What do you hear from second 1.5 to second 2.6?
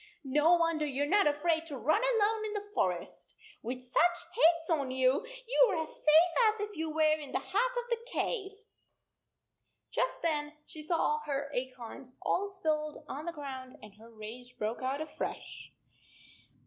to run alone in